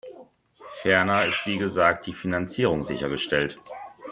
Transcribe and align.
Ferner 0.81 1.27
ist 1.27 1.45
wie 1.45 1.59
gesagt 1.59 2.07
die 2.07 2.13
Finanzierung 2.15 2.81
sichergestellt. 2.81 3.57